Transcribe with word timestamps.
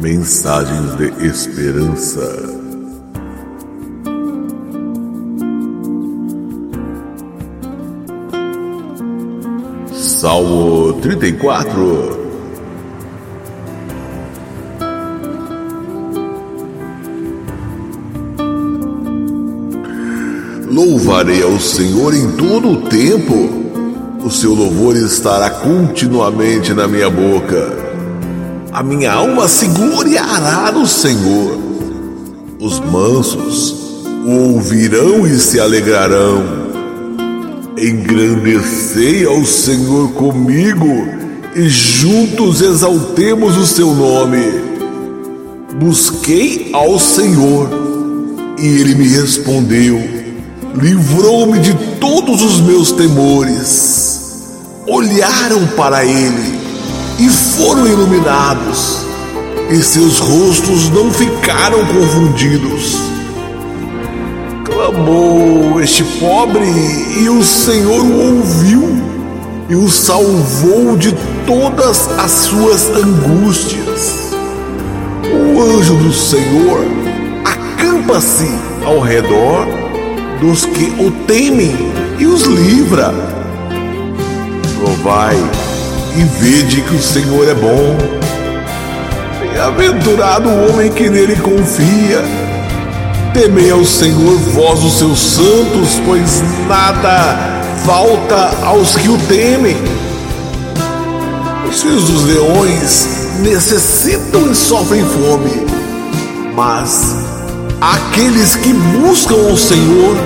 Mensagens 0.00 0.94
de 0.96 1.26
Esperança. 1.26 2.66
Salmo 9.92 10.92
34 11.00 12.26
Louvarei 20.70 21.42
ao 21.42 21.58
Senhor 21.58 22.14
em 22.14 22.32
todo 22.32 22.72
o 22.72 22.82
tempo, 22.82 23.34
o 24.22 24.30
seu 24.30 24.52
louvor 24.52 24.94
estará 24.94 25.48
continuamente 25.48 26.74
na 26.74 26.86
minha 26.86 27.08
boca. 27.08 27.85
A 28.76 28.82
minha 28.82 29.10
alma 29.10 29.48
se 29.48 29.68
gloriará 29.68 30.70
no 30.70 30.86
Senhor. 30.86 31.58
Os 32.60 32.78
mansos 32.78 34.04
o 34.22 34.52
ouvirão 34.52 35.26
e 35.26 35.38
se 35.38 35.58
alegrarão. 35.58 36.44
Engrandecei 37.78 39.24
ao 39.24 39.46
Senhor 39.46 40.10
comigo 40.10 41.08
e 41.54 41.70
juntos 41.70 42.60
exaltemos 42.60 43.56
o 43.56 43.64
seu 43.64 43.94
nome. 43.94 44.44
Busquei 45.80 46.68
ao 46.74 46.98
Senhor 46.98 47.70
e 48.58 48.66
ele 48.66 48.94
me 48.94 49.08
respondeu, 49.08 49.98
livrou-me 50.74 51.60
de 51.60 51.72
todos 51.98 52.42
os 52.42 52.60
meus 52.60 52.92
temores. 52.92 54.50
Olharam 54.86 55.66
para 55.68 56.04
ele 56.04 56.55
e 57.18 57.28
foram 57.28 57.86
iluminados, 57.86 59.06
e 59.70 59.76
seus 59.82 60.18
rostos 60.18 60.90
não 60.90 61.10
ficaram 61.10 61.84
confundidos. 61.86 63.00
Clamou 64.64 65.80
este 65.80 66.04
pobre, 66.18 66.68
e 67.18 67.28
o 67.28 67.42
Senhor 67.42 68.02
o 68.02 68.36
ouviu 68.36 69.16
e 69.68 69.74
o 69.74 69.88
salvou 69.88 70.96
de 70.96 71.12
todas 71.44 72.08
as 72.18 72.30
suas 72.30 72.88
angústias. 72.90 74.32
O 75.24 75.60
anjo 75.60 75.94
do 75.96 76.12
Senhor 76.12 76.84
acampa-se 77.44 78.48
ao 78.84 79.00
redor 79.00 79.66
dos 80.40 80.64
que 80.64 80.94
o 81.02 81.10
temem 81.26 81.74
e 82.18 82.26
os 82.26 82.42
livra. 82.42 83.12
Louvai 84.80 85.36
e 86.16 86.24
vede 86.40 86.80
que 86.80 86.94
o 86.94 87.02
Senhor 87.02 87.46
é 87.46 87.54
bom. 87.54 87.96
Bem-aventurado 89.38 90.48
o 90.48 90.70
homem 90.70 90.90
que 90.90 91.10
nele 91.10 91.36
confia. 91.36 92.22
Temei 93.34 93.70
ao 93.70 93.84
Senhor, 93.84 94.38
vós 94.54 94.82
os 94.82 94.94
seus 94.94 95.18
santos, 95.18 96.00
pois 96.06 96.42
nada 96.66 97.56
falta 97.84 98.50
aos 98.64 98.96
que 98.96 99.08
o 99.08 99.18
temem. 99.28 99.76
Os 101.68 101.82
filhos 101.82 102.04
dos 102.04 102.24
leões 102.24 103.08
necessitam 103.40 104.50
e 104.50 104.54
sofrem 104.54 105.04
fome, 105.04 105.66
mas 106.54 107.16
aqueles 107.78 108.56
que 108.56 108.72
buscam 108.72 109.34
o 109.34 109.56
Senhor, 109.56 110.16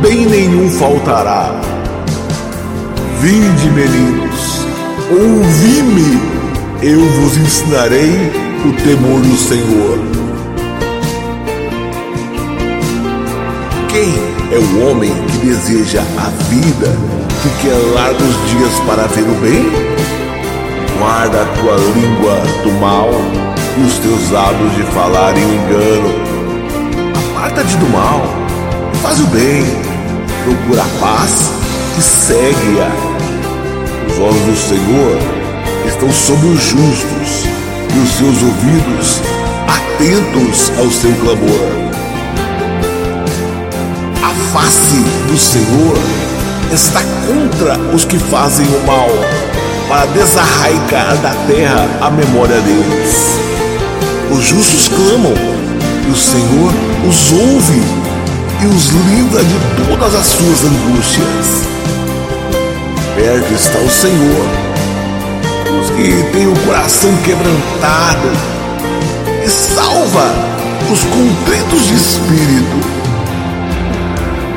bem 0.00 0.26
nenhum 0.26 0.70
faltará. 0.70 1.60
Vinde, 3.20 3.70
meninos, 3.70 4.63
Ouvi-me, 5.10 6.18
eu 6.82 6.98
vos 6.98 7.36
ensinarei 7.36 8.32
o 8.64 8.72
temor 8.82 9.20
do 9.20 9.36
Senhor. 9.36 9.98
Quem 13.90 14.14
é 14.50 14.58
o 14.58 14.88
homem 14.88 15.12
que 15.26 15.46
deseja 15.46 16.00
a 16.16 16.30
vida, 16.48 16.96
que 17.42 17.62
quer 17.62 17.76
largos 17.94 18.34
dias 18.50 18.80
para 18.86 19.06
ver 19.08 19.24
o 19.24 19.34
bem? 19.42 19.70
Guarda 20.98 21.42
a 21.42 21.46
tua 21.58 21.76
língua 21.76 22.40
do 22.62 22.72
mal 22.80 23.10
e 23.76 23.82
os 23.82 23.98
teus 23.98 24.30
lábios 24.30 24.74
de 24.74 24.82
falar 24.84 25.36
em 25.36 25.42
engano. 25.42 26.14
Aparta-te 27.28 27.76
do 27.76 27.90
mal, 27.90 28.22
faz 29.02 29.20
o 29.20 29.26
bem, 29.26 29.64
procura 30.44 30.82
a 30.82 30.98
paz 30.98 31.52
e 31.98 32.00
segue-a 32.00 33.13
os 34.08 34.18
olhos 34.18 34.40
do 34.42 34.56
Senhor 34.56 35.18
estão 35.86 36.12
sobre 36.12 36.48
os 36.48 36.62
justos 36.62 37.46
e 37.94 37.98
os 37.98 38.08
seus 38.10 38.42
ouvidos 38.42 39.20
atentos 39.68 40.72
ao 40.78 40.90
seu 40.90 41.12
clamor. 41.14 41.70
A 44.22 44.52
face 44.52 45.04
do 45.28 45.38
Senhor 45.38 45.96
está 46.72 47.00
contra 47.26 47.78
os 47.94 48.04
que 48.04 48.18
fazem 48.18 48.66
o 48.66 48.86
mal, 48.86 49.08
para 49.88 50.06
desarraigar 50.06 51.16
da 51.18 51.34
terra 51.46 51.88
a 52.00 52.10
memória 52.10 52.60
deles. 52.60 53.38
Os 54.30 54.44
justos 54.44 54.88
clamam 54.88 55.34
e 56.06 56.10
o 56.10 56.16
Senhor 56.16 56.72
os 57.08 57.32
ouve 57.32 57.82
e 58.62 58.66
os 58.66 58.88
livra 58.88 59.44
de 59.44 59.88
todas 59.88 60.14
as 60.14 60.26
suas 60.26 60.64
angústias 60.64 61.74
perto 63.14 63.52
está 63.52 63.78
o 63.78 63.90
Senhor. 63.90 64.46
Os 65.80 65.90
que 65.90 66.32
têm 66.32 66.46
o 66.46 66.58
coração 66.66 67.10
quebrantado 67.24 68.28
e 69.44 69.48
salva 69.48 70.54
os 70.90 71.00
contritos 71.04 71.86
de 71.86 71.94
espírito. 71.94 72.94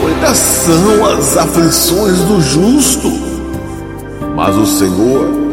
Muitas 0.00 0.38
são 0.38 1.06
as 1.06 1.36
aflições 1.36 2.18
do 2.20 2.40
justo, 2.40 3.12
mas 4.34 4.56
o 4.56 4.66
Senhor 4.66 5.48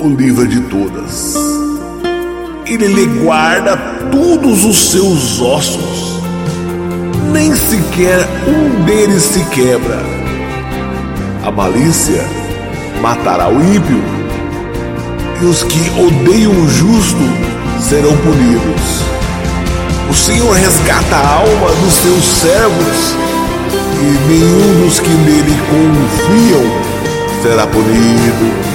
o 0.00 0.08
livra 0.08 0.46
de 0.46 0.60
todas. 0.62 1.34
Ele 2.66 2.86
lhe 2.86 3.06
guarda 3.24 3.76
todos 4.10 4.64
os 4.64 4.90
seus 4.90 5.40
ossos, 5.40 6.20
nem 7.32 7.54
sequer 7.54 8.26
um 8.46 8.84
deles 8.84 9.22
se 9.22 9.44
quebra. 9.46 10.17
A 11.48 11.50
malícia 11.50 12.22
matará 13.00 13.48
o 13.48 13.54
ímpio, 13.74 14.02
e 15.40 15.46
os 15.46 15.62
que 15.62 15.80
odeiam 15.98 16.52
o 16.52 16.68
justo 16.68 17.22
serão 17.80 18.14
punidos. 18.18 19.02
O 20.10 20.14
Senhor 20.14 20.54
resgata 20.54 21.16
a 21.16 21.36
alma 21.36 21.70
dos 21.82 21.94
seus 21.94 22.22
servos, 22.22 23.14
e 23.98 24.28
nenhum 24.28 24.84
dos 24.84 25.00
que 25.00 25.08
nele 25.08 25.56
confiam 25.70 27.42
será 27.42 27.66
punido. 27.66 28.67